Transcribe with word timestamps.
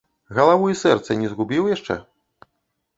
Галаву 0.37 0.71
і 0.71 0.79
сэрца 0.81 1.19
не 1.21 1.31
згубіў 1.35 1.71
яшчэ? 1.77 2.03